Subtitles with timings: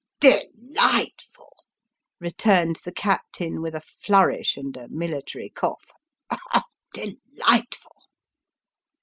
[0.19, 1.55] "De lightful!"
[2.19, 5.91] returned the captain, with a flourish, and a military cough;"
[6.95, 8.01] do lightful